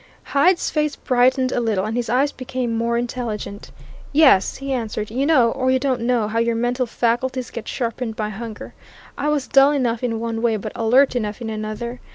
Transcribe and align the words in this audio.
Hyde's 0.33 0.71
face 0.71 0.95
brightened 0.95 1.51
a 1.51 1.59
little, 1.59 1.85
and 1.85 1.95
his 1.95 2.09
eyes 2.09 2.31
became 2.31 2.75
more 2.75 2.97
intelligent. 2.97 3.69
"Yes!" 4.11 4.55
he 4.57 4.73
answered. 4.73 5.11
"You 5.11 5.27
know 5.27 5.51
or 5.51 5.69
you 5.69 5.77
don't 5.77 6.01
know 6.01 6.27
how 6.27 6.39
your 6.39 6.55
mental 6.55 6.87
faculties 6.87 7.51
get 7.51 7.67
sharpened 7.67 8.15
by 8.15 8.29
hunger. 8.29 8.73
I 9.15 9.29
was 9.29 9.47
dull 9.47 9.71
enough, 9.71 10.03
in 10.03 10.19
one 10.19 10.41
way, 10.41 10.57
but 10.57 10.71
alert 10.73 11.15
enough 11.15 11.39
in 11.39 11.51
another. 11.51 12.01